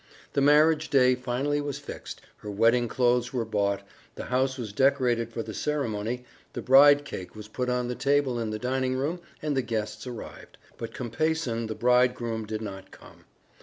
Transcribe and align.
The 0.33 0.41
marriage 0.41 0.89
day 0.89 1.13
finally 1.13 1.61
was 1.61 1.77
fixed, 1.77 2.21
her 2.37 2.49
wedding 2.49 2.87
clothes 2.87 3.31
were 3.33 3.45
bought, 3.45 3.83
the 4.15 4.23
house 4.23 4.57
was 4.57 4.73
decorated 4.73 5.31
for 5.31 5.43
the 5.43 5.53
ceremony, 5.53 6.25
the 6.53 6.61
bride 6.63 7.05
cake 7.05 7.35
was 7.35 7.47
put 7.47 7.69
on 7.69 7.87
the 7.87 7.93
table 7.93 8.39
in 8.39 8.49
the 8.49 8.57
dining 8.57 8.95
room 8.95 9.19
and 9.43 9.55
the 9.55 9.61
guests 9.61 10.07
arrived. 10.07 10.57
But 10.79 10.95
Compeyson, 10.95 11.67
the 11.67 11.75
bridegroom, 11.75 12.47
did 12.47 12.63
not 12.63 12.89
come. 12.89 13.25